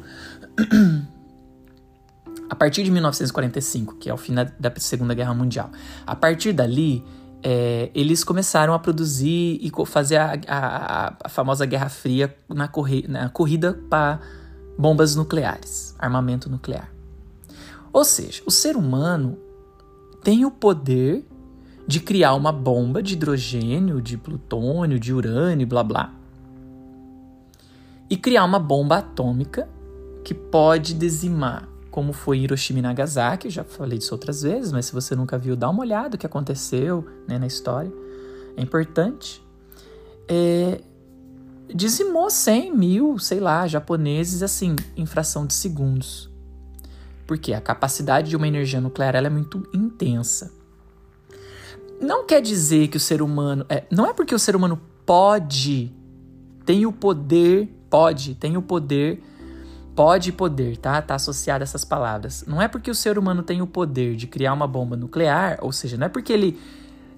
a 2.50 2.56
partir 2.56 2.84
de 2.84 2.92
1945, 2.92 3.96
que 3.96 4.10
é 4.10 4.14
o 4.14 4.18
fim 4.18 4.34
da, 4.34 4.44
da 4.44 4.72
Segunda 4.78 5.14
Guerra 5.14 5.34
Mundial, 5.34 5.70
a 6.06 6.16
partir 6.16 6.54
dali, 6.54 7.04
é, 7.44 7.90
eles 7.96 8.24
começaram 8.24 8.74
a 8.74 8.80
produzir 8.80 9.60
e 9.62 9.72
fazer 9.86 10.18
a, 10.18 10.40
a, 10.48 11.16
a 11.24 11.30
famosa 11.30 11.66
Guerra 11.66 11.90
Fria 11.90 12.36
na, 12.48 12.70
na 13.08 13.30
corrida 13.30 13.80
para 13.90 14.20
bombas 14.78 15.16
nucleares, 15.16 15.96
armamento 15.98 16.50
nuclear. 16.50 16.92
Ou 17.92 18.06
seja, 18.06 18.42
o 18.46 18.52
ser 18.52 18.78
humano 18.78 19.38
tem 20.24 20.46
o 20.46 20.52
poder 20.52 21.26
de 21.86 22.00
criar 22.00 22.36
uma 22.36 22.52
bomba 22.52 23.02
de 23.02 23.14
hidrogênio, 23.14 24.02
de 24.02 24.18
plutônio, 24.18 25.00
de 25.00 25.14
urânio, 25.14 25.68
blá 25.68 25.84
blá. 25.84 26.14
E 28.10 28.16
criar 28.16 28.46
uma 28.46 28.60
bomba 28.60 28.98
atômica 28.98 29.68
que 30.24 30.34
pode 30.34 30.94
dizimar, 30.94 31.68
como 31.92 32.14
foi 32.14 32.40
Hiroshima 32.40 32.80
e 32.80 32.82
Nagasaki, 32.82 33.50
já 33.50 33.66
falei 33.66 33.98
disso 33.98 34.14
outras 34.14 34.42
vezes, 34.42 34.72
mas 34.72 34.86
se 34.86 34.94
você 34.94 35.14
nunca 35.14 35.38
viu, 35.38 35.58
dá 35.58 35.70
uma 35.70 35.82
olhada 35.82 36.16
o 36.16 36.18
que 36.18 36.26
aconteceu 36.26 37.06
né, 37.28 37.38
na 37.38 37.46
história. 37.46 37.92
É 38.56 38.62
importante. 38.62 39.44
É, 40.28 40.82
dizimou 41.74 42.30
100 42.30 42.74
mil, 42.74 43.20
sei 43.20 43.42
lá, 43.42 43.68
japoneses, 43.68 44.42
assim, 44.42 44.76
em 44.96 45.06
fração 45.06 45.46
de 45.46 45.54
segundos. 45.54 46.32
Porque 47.28 47.54
a 47.54 47.60
capacidade 47.60 48.30
de 48.30 48.38
uma 48.38 48.48
energia 48.48 48.80
nuclear 48.80 49.16
é 49.16 49.30
muito 49.30 49.68
intensa. 49.74 50.52
Não 52.00 52.26
quer 52.26 52.42
dizer 52.42 52.88
que 52.88 52.98
o 52.98 53.00
ser 53.00 53.22
humano. 53.22 53.66
É, 53.68 53.84
não 53.92 54.08
é 54.08 54.14
porque 54.14 54.34
o 54.34 54.40
ser 54.40 54.56
humano 54.56 54.82
pode, 55.06 55.94
tem 56.66 56.86
o 56.86 56.92
poder, 56.92 57.68
pode, 57.90 58.34
tem 58.36 58.56
o 58.56 58.62
poder, 58.62 59.22
pode 59.96 60.32
poder, 60.32 60.78
tá? 60.78 61.02
Tá 61.02 61.16
associado 61.16 61.64
a 61.64 61.66
essas 61.66 61.84
palavras. 61.86 62.44
Não 62.48 62.62
é 62.62 62.68
porque 62.68 62.90
o 62.90 62.96
ser 62.96 63.18
humano 63.18 63.44
tem 63.44 63.62
o 63.62 63.68
poder 63.68 64.16
de 64.16 64.28
criar 64.28 64.54
uma 64.54 64.68
bomba 64.68 64.96
nuclear, 64.96 65.60
ou 65.62 65.72
seja, 65.72 65.98
não 65.98 66.06
é 66.06 66.10
porque 66.10 66.32
ele 66.32 66.60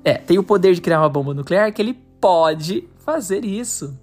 é, 0.03 0.15
tem 0.15 0.37
o 0.37 0.43
poder 0.43 0.73
de 0.73 0.81
criar 0.81 0.99
uma 0.99 1.09
bomba 1.09 1.33
nuclear 1.33 1.71
que 1.71 1.81
ele 1.81 1.93
pode 2.19 2.87
fazer 2.99 3.43
isso 3.45 3.97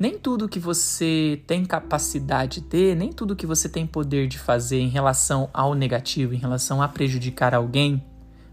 nem 0.00 0.18
tudo 0.18 0.48
que 0.48 0.58
você 0.58 1.42
tem 1.46 1.62
capacidade 1.62 2.62
de 2.62 2.66
ter, 2.66 2.96
nem 2.96 3.12
tudo 3.12 3.36
que 3.36 3.46
você 3.46 3.68
tem 3.68 3.86
poder 3.86 4.26
de 4.28 4.38
fazer 4.38 4.80
em 4.80 4.88
relação 4.88 5.50
ao 5.52 5.74
negativo, 5.74 6.32
em 6.32 6.38
relação 6.38 6.80
a 6.80 6.88
prejudicar 6.88 7.54
alguém, 7.54 8.02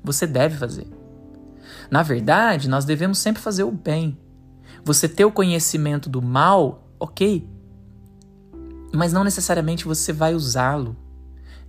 você 0.03 0.27
deve 0.27 0.57
fazer. 0.57 0.85
Na 1.89 2.03
verdade, 2.03 2.67
nós 2.67 2.83
devemos 2.83 3.19
sempre 3.19 3.41
fazer 3.41 3.63
o 3.63 3.71
bem. 3.71 4.17
Você 4.83 5.07
ter 5.07 5.23
o 5.23 5.31
conhecimento 5.31 6.09
do 6.09 6.21
mal, 6.21 6.85
ok, 6.99 7.47
mas 8.93 9.13
não 9.13 9.23
necessariamente 9.23 9.85
você 9.85 10.13
vai 10.13 10.33
usá-lo. 10.33 10.95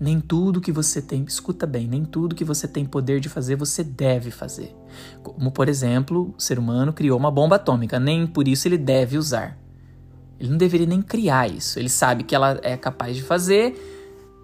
Nem 0.00 0.20
tudo 0.20 0.60
que 0.60 0.70
você 0.70 1.02
tem, 1.02 1.24
escuta 1.24 1.66
bem, 1.66 1.88
nem 1.88 2.04
tudo 2.04 2.34
que 2.34 2.44
você 2.44 2.68
tem 2.68 2.84
poder 2.84 3.18
de 3.18 3.28
fazer 3.28 3.56
você 3.56 3.82
deve 3.82 4.30
fazer. 4.30 4.74
Como, 5.22 5.50
por 5.50 5.68
exemplo, 5.68 6.34
o 6.36 6.40
ser 6.40 6.58
humano 6.58 6.92
criou 6.92 7.18
uma 7.18 7.30
bomba 7.30 7.56
atômica, 7.56 7.98
nem 7.98 8.24
por 8.26 8.46
isso 8.46 8.68
ele 8.68 8.78
deve 8.78 9.18
usar. 9.18 9.58
Ele 10.38 10.50
não 10.50 10.56
deveria 10.56 10.86
nem 10.86 11.02
criar 11.02 11.50
isso. 11.50 11.80
Ele 11.80 11.88
sabe 11.88 12.22
que 12.22 12.34
ela 12.34 12.60
é 12.62 12.76
capaz 12.76 13.16
de 13.16 13.22
fazer, 13.22 13.74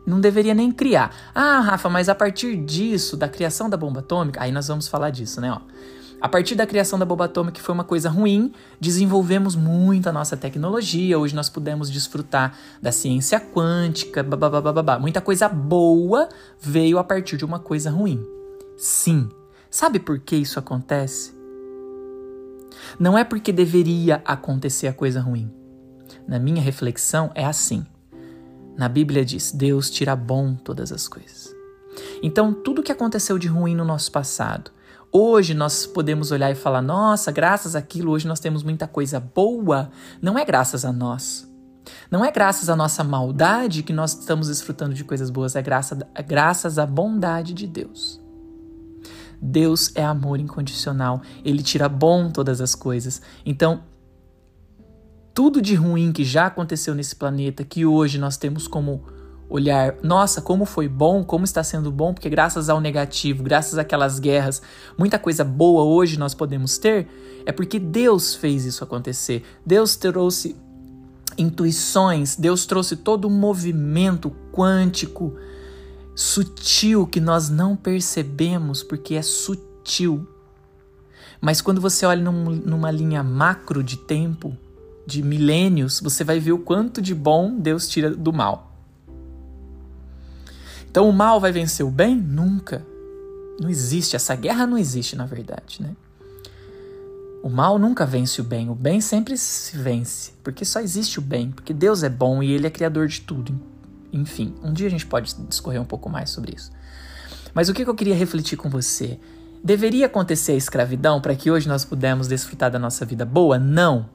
não 0.04 0.20
deveria 0.20 0.54
nem 0.54 0.72
criar. 0.72 1.14
Ah, 1.32 1.60
Rafa, 1.60 1.88
mas 1.88 2.08
a 2.08 2.14
partir 2.14 2.56
disso, 2.56 3.16
da 3.16 3.28
criação 3.28 3.70
da 3.70 3.76
bomba 3.76 4.00
atômica, 4.00 4.42
aí 4.42 4.50
nós 4.50 4.66
vamos 4.66 4.88
falar 4.88 5.10
disso, 5.10 5.40
né? 5.40 5.52
Ó. 5.52 5.60
A 6.24 6.28
partir 6.30 6.54
da 6.54 6.66
criação 6.66 6.98
da 6.98 7.04
bomba 7.04 7.26
atômica, 7.26 7.56
que 7.56 7.60
foi 7.60 7.74
uma 7.74 7.84
coisa 7.84 8.08
ruim, 8.08 8.50
desenvolvemos 8.80 9.54
muito 9.54 10.08
a 10.08 10.12
nossa 10.12 10.38
tecnologia. 10.38 11.18
Hoje 11.18 11.34
nós 11.34 11.50
pudemos 11.50 11.90
desfrutar 11.90 12.56
da 12.80 12.90
ciência 12.90 13.38
quântica, 13.38 14.22
babá. 14.22 14.98
Muita 14.98 15.20
coisa 15.20 15.50
boa 15.50 16.26
veio 16.58 16.98
a 16.98 17.04
partir 17.04 17.36
de 17.36 17.44
uma 17.44 17.58
coisa 17.58 17.90
ruim. 17.90 18.26
Sim. 18.74 19.28
Sabe 19.70 19.98
por 19.98 20.18
que 20.18 20.34
isso 20.34 20.58
acontece? 20.58 21.36
Não 22.98 23.18
é 23.18 23.22
porque 23.22 23.52
deveria 23.52 24.22
acontecer 24.24 24.88
a 24.88 24.94
coisa 24.94 25.20
ruim 25.20 25.52
na 26.26 26.38
minha 26.38 26.62
reflexão, 26.62 27.30
é 27.34 27.44
assim. 27.44 27.84
Na 28.78 28.88
Bíblia 28.88 29.26
diz: 29.26 29.52
Deus 29.52 29.90
tira 29.90 30.16
bom 30.16 30.54
todas 30.54 30.90
as 30.90 31.06
coisas. 31.06 31.54
Então, 32.22 32.54
tudo 32.54 32.82
que 32.82 32.90
aconteceu 32.90 33.38
de 33.38 33.46
ruim 33.46 33.74
no 33.74 33.84
nosso 33.84 34.10
passado, 34.10 34.70
hoje 35.14 35.54
nós 35.54 35.86
podemos 35.86 36.32
olhar 36.32 36.50
e 36.50 36.56
falar: 36.56 36.82
nossa, 36.82 37.30
graças 37.30 37.76
àquilo, 37.76 38.10
hoje 38.10 38.26
nós 38.26 38.40
temos 38.40 38.64
muita 38.64 38.88
coisa 38.88 39.20
boa. 39.20 39.90
Não 40.20 40.36
é 40.36 40.44
graças 40.44 40.84
a 40.84 40.92
nós. 40.92 41.48
Não 42.10 42.24
é 42.24 42.32
graças 42.32 42.68
à 42.68 42.74
nossa 42.74 43.04
maldade 43.04 43.82
que 43.82 43.92
nós 43.92 44.18
estamos 44.18 44.48
desfrutando 44.48 44.94
de 44.94 45.04
coisas 45.04 45.28
boas, 45.30 45.54
é, 45.54 45.62
graça, 45.62 45.98
é 46.14 46.22
graças 46.22 46.78
à 46.78 46.86
bondade 46.86 47.52
de 47.52 47.66
Deus. 47.66 48.20
Deus 49.40 49.92
é 49.94 50.02
amor 50.02 50.40
incondicional, 50.40 51.20
ele 51.44 51.62
tira 51.62 51.86
bom 51.86 52.30
todas 52.30 52.62
as 52.62 52.74
coisas. 52.74 53.20
Então, 53.44 53.82
tudo 55.34 55.60
de 55.60 55.74
ruim 55.74 56.10
que 56.10 56.24
já 56.24 56.46
aconteceu 56.46 56.94
nesse 56.94 57.14
planeta, 57.14 57.64
que 57.64 57.84
hoje 57.84 58.18
nós 58.18 58.38
temos 58.38 58.66
como 58.66 59.04
olhar, 59.48 59.96
nossa, 60.02 60.40
como 60.40 60.64
foi 60.64 60.88
bom, 60.88 61.22
como 61.22 61.44
está 61.44 61.62
sendo 61.62 61.90
bom, 61.90 62.12
porque 62.14 62.28
graças 62.28 62.68
ao 62.68 62.80
negativo, 62.80 63.42
graças 63.42 63.78
àquelas 63.78 64.18
guerras, 64.18 64.62
muita 64.96 65.18
coisa 65.18 65.44
boa 65.44 65.84
hoje 65.84 66.18
nós 66.18 66.34
podemos 66.34 66.78
ter, 66.78 67.08
é 67.46 67.52
porque 67.52 67.78
Deus 67.78 68.34
fez 68.34 68.64
isso 68.64 68.82
acontecer. 68.82 69.44
Deus 69.64 69.96
trouxe 69.96 70.56
intuições, 71.36 72.36
Deus 72.36 72.64
trouxe 72.66 72.96
todo 72.96 73.28
um 73.28 73.30
movimento 73.30 74.32
quântico, 74.52 75.34
sutil, 76.14 77.06
que 77.06 77.20
nós 77.20 77.50
não 77.50 77.76
percebemos 77.76 78.82
porque 78.82 79.14
é 79.14 79.22
sutil. 79.22 80.26
Mas 81.40 81.60
quando 81.60 81.80
você 81.80 82.06
olha 82.06 82.22
num, 82.22 82.44
numa 82.50 82.90
linha 82.90 83.22
macro 83.22 83.82
de 83.82 83.98
tempo, 83.98 84.56
de 85.06 85.22
milênios, 85.22 86.00
você 86.00 86.24
vai 86.24 86.40
ver 86.40 86.52
o 86.52 86.58
quanto 86.58 87.02
de 87.02 87.14
bom 87.14 87.54
Deus 87.58 87.88
tira 87.88 88.10
do 88.10 88.32
mal. 88.32 88.73
Então 90.94 91.08
o 91.08 91.12
mal 91.12 91.40
vai 91.40 91.50
vencer 91.50 91.84
o 91.84 91.90
bem? 91.90 92.14
Nunca. 92.14 92.86
Não 93.60 93.68
existe, 93.68 94.14
essa 94.14 94.36
guerra 94.36 94.64
não 94.64 94.78
existe 94.78 95.16
na 95.16 95.26
verdade, 95.26 95.82
né? 95.82 95.90
O 97.42 97.50
mal 97.50 97.80
nunca 97.80 98.06
vence 98.06 98.40
o 98.40 98.44
bem, 98.44 98.70
o 98.70 98.76
bem 98.76 99.00
sempre 99.00 99.36
se 99.36 99.76
vence, 99.76 100.34
porque 100.44 100.64
só 100.64 100.78
existe 100.78 101.18
o 101.18 101.22
bem, 101.22 101.50
porque 101.50 101.74
Deus 101.74 102.04
é 102.04 102.08
bom 102.08 102.40
e 102.44 102.52
ele 102.52 102.68
é 102.68 102.70
criador 102.70 103.08
de 103.08 103.22
tudo. 103.22 103.60
Enfim, 104.12 104.54
um 104.62 104.72
dia 104.72 104.86
a 104.86 104.90
gente 104.90 105.04
pode 105.04 105.34
discorrer 105.48 105.82
um 105.82 105.84
pouco 105.84 106.08
mais 106.08 106.30
sobre 106.30 106.54
isso. 106.54 106.70
Mas 107.52 107.68
o 107.68 107.74
que 107.74 107.82
eu 107.82 107.94
queria 107.96 108.14
refletir 108.14 108.56
com 108.56 108.70
você? 108.70 109.18
Deveria 109.64 110.06
acontecer 110.06 110.52
a 110.52 110.56
escravidão 110.56 111.20
para 111.20 111.34
que 111.34 111.50
hoje 111.50 111.66
nós 111.66 111.84
pudéssemos 111.84 112.28
desfrutar 112.28 112.70
da 112.70 112.78
nossa 112.78 113.04
vida 113.04 113.24
boa? 113.24 113.58
Não. 113.58 114.08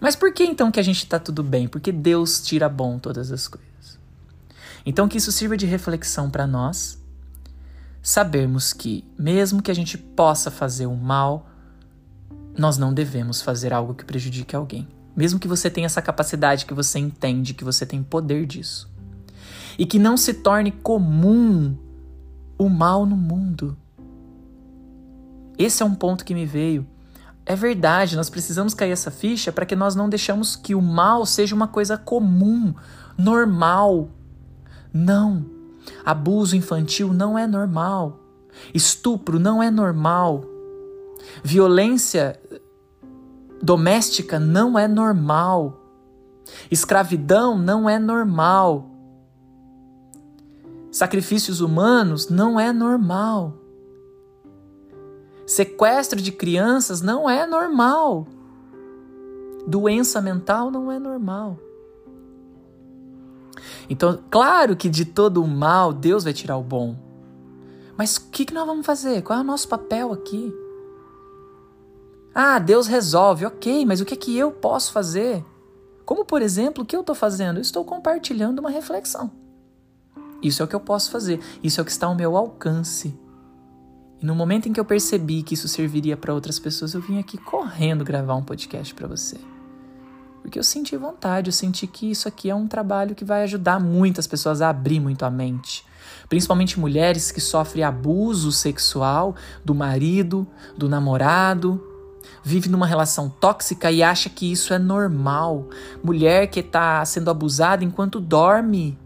Mas 0.00 0.16
por 0.16 0.32
que 0.32 0.44
então 0.44 0.72
que 0.72 0.80
a 0.80 0.82
gente 0.82 1.04
está 1.04 1.18
tudo 1.18 1.42
bem? 1.42 1.68
Porque 1.68 1.92
Deus 1.92 2.40
tira 2.40 2.70
bom 2.70 2.98
todas 2.98 3.30
as 3.30 3.46
coisas. 3.46 3.71
Então 4.84 5.08
que 5.08 5.18
isso 5.18 5.32
sirva 5.32 5.56
de 5.56 5.66
reflexão 5.66 6.30
para 6.30 6.46
nós, 6.46 7.00
sabermos 8.02 8.72
que 8.72 9.04
mesmo 9.18 9.62
que 9.62 9.70
a 9.70 9.74
gente 9.74 9.96
possa 9.96 10.50
fazer 10.50 10.86
o 10.86 10.96
mal, 10.96 11.46
nós 12.58 12.76
não 12.76 12.92
devemos 12.92 13.40
fazer 13.40 13.72
algo 13.72 13.94
que 13.94 14.04
prejudique 14.04 14.54
alguém. 14.54 14.88
Mesmo 15.14 15.38
que 15.38 15.48
você 15.48 15.70
tenha 15.70 15.86
essa 15.86 16.02
capacidade, 16.02 16.66
que 16.66 16.74
você 16.74 16.98
entende 16.98 17.54
que 17.54 17.64
você 17.64 17.84
tem 17.86 18.02
poder 18.02 18.46
disso. 18.46 18.90
E 19.78 19.86
que 19.86 19.98
não 19.98 20.16
se 20.16 20.34
torne 20.34 20.72
comum 20.72 21.76
o 22.58 22.68
mal 22.68 23.06
no 23.06 23.16
mundo. 23.16 23.76
Esse 25.58 25.82
é 25.82 25.86
um 25.86 25.94
ponto 25.94 26.24
que 26.24 26.34
me 26.34 26.46
veio. 26.46 26.86
É 27.44 27.56
verdade, 27.56 28.16
nós 28.16 28.30
precisamos 28.30 28.72
cair 28.72 28.92
essa 28.92 29.10
ficha 29.10 29.52
para 29.52 29.66
que 29.66 29.74
nós 29.74 29.94
não 29.94 30.08
deixamos 30.08 30.54
que 30.56 30.74
o 30.74 30.80
mal 30.80 31.26
seja 31.26 31.54
uma 31.54 31.66
coisa 31.66 31.98
comum, 31.98 32.74
normal. 33.18 34.08
Não. 34.92 35.44
Abuso 36.04 36.56
infantil 36.56 37.12
não 37.12 37.38
é 37.38 37.46
normal. 37.46 38.20
Estupro 38.74 39.38
não 39.38 39.62
é 39.62 39.70
normal. 39.70 40.44
Violência 41.42 42.38
doméstica 43.62 44.38
não 44.38 44.78
é 44.78 44.86
normal. 44.86 45.80
Escravidão 46.70 47.58
não 47.58 47.88
é 47.88 47.98
normal. 47.98 48.90
Sacrifícios 50.90 51.60
humanos 51.60 52.28
não 52.28 52.60
é 52.60 52.72
normal. 52.72 53.54
Sequestro 55.46 56.20
de 56.20 56.32
crianças 56.32 57.00
não 57.00 57.28
é 57.28 57.46
normal. 57.46 58.26
Doença 59.66 60.20
mental 60.20 60.70
não 60.70 60.90
é 60.90 60.98
normal. 60.98 61.58
Então, 63.88 64.18
claro 64.30 64.76
que 64.76 64.88
de 64.88 65.04
todo 65.04 65.42
o 65.42 65.48
mal 65.48 65.92
Deus 65.92 66.24
vai 66.24 66.32
tirar 66.32 66.56
o 66.56 66.62
bom. 66.62 66.96
Mas 67.96 68.16
o 68.16 68.30
que, 68.30 68.44
que 68.44 68.54
nós 68.54 68.66
vamos 68.66 68.86
fazer? 68.86 69.22
Qual 69.22 69.38
é 69.38 69.42
o 69.42 69.44
nosso 69.44 69.68
papel 69.68 70.12
aqui? 70.12 70.52
Ah, 72.34 72.58
Deus 72.58 72.86
resolve, 72.86 73.44
ok, 73.44 73.84
mas 73.84 74.00
o 74.00 74.04
que 74.04 74.14
é 74.14 74.16
que 74.16 74.36
eu 74.36 74.50
posso 74.50 74.92
fazer? 74.92 75.44
Como, 76.04 76.24
por 76.24 76.40
exemplo, 76.40 76.82
o 76.82 76.86
que 76.86 76.96
eu 76.96 77.00
estou 77.00 77.14
fazendo? 77.14 77.58
Eu 77.58 77.62
estou 77.62 77.84
compartilhando 77.84 78.58
uma 78.58 78.70
reflexão. 78.70 79.30
Isso 80.42 80.62
é 80.62 80.64
o 80.64 80.68
que 80.68 80.74
eu 80.74 80.80
posso 80.80 81.10
fazer, 81.10 81.40
isso 81.62 81.80
é 81.80 81.82
o 81.82 81.84
que 81.84 81.90
está 81.90 82.06
ao 82.06 82.14
meu 82.14 82.36
alcance. 82.36 83.16
E 84.20 84.26
no 84.26 84.34
momento 84.34 84.68
em 84.68 84.72
que 84.72 84.80
eu 84.80 84.84
percebi 84.84 85.42
que 85.42 85.54
isso 85.54 85.68
serviria 85.68 86.16
para 86.16 86.34
outras 86.34 86.58
pessoas, 86.58 86.94
eu 86.94 87.00
vim 87.00 87.18
aqui 87.18 87.36
correndo 87.36 88.04
gravar 88.04 88.34
um 88.34 88.42
podcast 88.42 88.94
para 88.94 89.06
você. 89.06 89.51
Porque 90.42 90.58
eu 90.58 90.64
senti 90.64 90.96
vontade, 90.96 91.48
eu 91.48 91.52
senti 91.52 91.86
que 91.86 92.10
isso 92.10 92.26
aqui 92.26 92.50
é 92.50 92.54
um 92.54 92.66
trabalho 92.66 93.14
que 93.14 93.24
vai 93.24 93.44
ajudar 93.44 93.78
muitas 93.80 94.26
pessoas 94.26 94.60
a 94.60 94.68
abrir 94.68 94.98
muito 94.98 95.24
a 95.24 95.30
mente. 95.30 95.86
Principalmente 96.28 96.80
mulheres 96.80 97.30
que 97.30 97.40
sofrem 97.40 97.84
abuso 97.84 98.50
sexual 98.50 99.36
do 99.64 99.74
marido, 99.74 100.46
do 100.76 100.88
namorado, 100.88 101.80
vive 102.42 102.68
numa 102.68 102.86
relação 102.86 103.28
tóxica 103.28 103.90
e 103.90 104.02
acha 104.02 104.28
que 104.28 104.50
isso 104.50 104.74
é 104.74 104.78
normal. 104.78 105.68
Mulher 106.02 106.48
que 106.48 106.60
está 106.60 107.04
sendo 107.04 107.30
abusada 107.30 107.84
enquanto 107.84 108.20
dorme. 108.20 108.98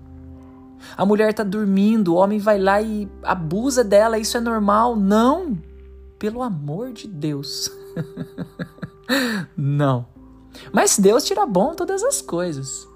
A 0.96 1.04
mulher 1.04 1.30
está 1.30 1.42
dormindo, 1.42 2.14
o 2.14 2.16
homem 2.16 2.38
vai 2.38 2.58
lá 2.58 2.80
e 2.80 3.08
abusa 3.22 3.84
dela, 3.84 4.18
isso 4.18 4.36
é 4.36 4.40
normal? 4.40 4.96
Não! 4.96 5.58
Pelo 6.18 6.42
amor 6.42 6.92
de 6.92 7.06
Deus. 7.06 7.70
Não. 9.56 10.06
Mas 10.72 10.98
Deus 10.98 11.24
tira 11.24 11.46
bom 11.46 11.74
todas 11.74 12.02
as 12.02 12.20
coisas. 12.20 12.86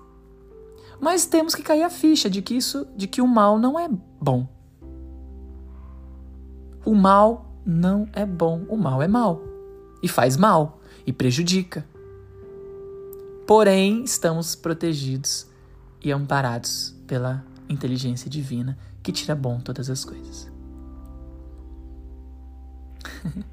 Mas 1.00 1.26
temos 1.26 1.54
que 1.54 1.62
cair 1.62 1.82
a 1.82 1.90
ficha 1.90 2.28
de 2.28 2.42
que 2.42 2.54
isso, 2.54 2.86
de 2.96 3.06
que 3.06 3.22
o 3.22 3.26
mal 3.26 3.58
não 3.58 3.78
é 3.78 3.88
bom. 4.20 4.46
O 6.84 6.94
mal 6.94 7.54
não 7.64 8.08
é 8.12 8.26
bom, 8.26 8.64
o 8.68 8.76
mal 8.76 9.02
é 9.02 9.08
mal 9.08 9.42
e 10.02 10.08
faz 10.08 10.36
mal 10.36 10.80
e 11.06 11.12
prejudica. 11.12 11.86
Porém, 13.46 14.04
estamos 14.04 14.54
protegidos 14.54 15.46
e 16.02 16.12
amparados 16.12 16.94
pela 17.06 17.44
inteligência 17.68 18.30
divina 18.30 18.78
que 19.02 19.12
tira 19.12 19.34
bom 19.34 19.60
todas 19.60 19.90
as 19.90 20.04
coisas. 20.04 20.50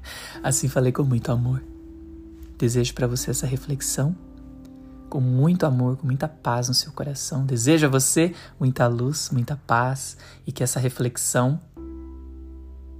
assim 0.42 0.68
falei 0.68 0.92
com 0.92 1.02
muito 1.02 1.30
amor. 1.32 1.62
Desejo 2.58 2.92
para 2.92 3.06
você 3.06 3.30
essa 3.30 3.46
reflexão 3.46 4.16
com 5.08 5.20
muito 5.20 5.64
amor, 5.64 5.96
com 5.96 6.06
muita 6.06 6.28
paz 6.28 6.68
no 6.68 6.74
seu 6.74 6.92
coração. 6.92 7.46
Desejo 7.46 7.86
a 7.86 7.88
você 7.88 8.34
muita 8.58 8.86
luz, 8.86 9.30
muita 9.32 9.56
paz 9.56 10.16
e 10.46 10.52
que 10.52 10.62
essa 10.62 10.78
reflexão 10.78 11.60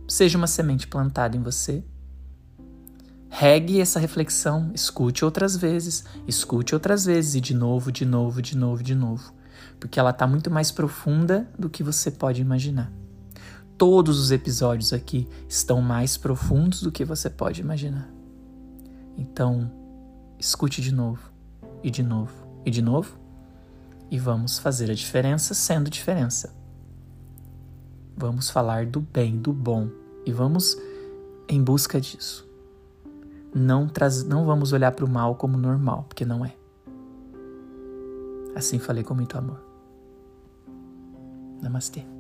seja 0.09 0.39
uma 0.39 0.47
semente 0.47 0.87
plantada 0.87 1.37
em 1.37 1.43
você. 1.43 1.85
Regue 3.29 3.81
essa 3.81 4.01
reflexão, 4.01 4.71
escute 4.75 5.25
outras 5.25 5.55
vezes, 5.55 6.05
escute 6.27 6.75
outras 6.75 7.05
vezes 7.05 7.35
e 7.35 7.41
de 7.41 7.53
novo, 7.53 7.93
de 7.93 8.07
novo, 8.07 8.41
de 8.41 8.57
novo, 8.57 8.83
de 8.83 8.95
novo, 8.95 9.35
porque 9.79 10.01
ela 10.01 10.11
está 10.11 10.27
muito 10.27 10.51
mais 10.51 10.71
profunda 10.71 11.47
do 11.59 11.69
que 11.69 11.83
você 11.83 12.11
pode 12.11 12.41
imaginar. 12.41 12.91
Todos 13.77 14.19
os 14.19 14.31
episódios 14.31 14.93
aqui 14.93 15.29
estão 15.47 15.83
mais 15.83 16.17
profundos 16.17 16.81
do 16.81 16.91
que 16.91 17.05
você 17.05 17.29
pode 17.29 17.61
imaginar. 17.61 18.18
Então, 19.19 19.69
escute 20.39 20.81
de 20.81 20.95
novo, 20.95 21.33
e 21.83 21.91
de 21.91 22.05
novo, 22.05 22.33
e 22.65 22.71
de 22.71 22.81
novo, 22.81 23.19
e 24.09 24.17
vamos 24.17 24.61
fazer 24.61 24.91
a 24.93 24.95
diferença 24.95 25.55
sendo 25.55 25.91
diferença. 25.91 26.57
Vamos 28.17 28.49
falar 28.49 28.87
do 28.87 29.01
bem, 29.01 29.37
do 29.37 29.53
bom, 29.53 29.91
e 30.25 30.33
vamos 30.33 30.79
em 31.49 31.63
busca 31.63 32.01
disso. 32.01 32.49
Não, 33.53 33.89
traz, 33.89 34.23
não 34.23 34.47
vamos 34.47 34.73
olhar 34.73 34.93
para 34.93 35.05
o 35.05 35.09
mal 35.09 35.35
como 35.35 35.59
normal, 35.59 36.05
porque 36.09 36.25
não 36.25 36.45
é. 36.45 36.55
Assim 38.55 38.79
falei 38.79 39.03
com 39.03 39.15
muito 39.15 39.37
amor. 39.37 39.61
Namastê. 41.61 42.18